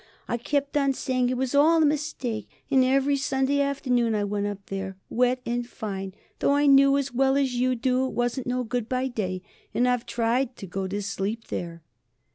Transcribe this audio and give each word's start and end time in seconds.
I 0.27 0.37
kept 0.37 0.75
on 0.77 0.93
saying 0.93 1.29
it 1.29 1.37
was 1.37 1.53
all 1.53 1.83
a 1.83 1.85
mistake. 1.85 2.49
And 2.71 2.83
every 2.83 3.15
Sunday 3.17 3.61
afternoon 3.61 4.15
I 4.15 4.23
went 4.23 4.47
up 4.47 4.65
there, 4.65 4.97
wet 5.11 5.41
and 5.45 5.67
fine, 5.69 6.15
though 6.39 6.53
I 6.53 6.65
knew 6.65 6.97
as 6.97 7.13
well 7.13 7.37
as 7.37 7.53
you 7.53 7.75
do 7.75 8.07
it 8.07 8.13
wasn't 8.13 8.47
no 8.47 8.63
good 8.63 8.89
by 8.89 9.07
day. 9.09 9.43
And 9.75 9.87
I've 9.87 10.07
tried 10.07 10.55
to 10.55 10.65
go 10.65 10.87
to 10.87 11.03
sleep 11.03 11.49
there." 11.49 11.83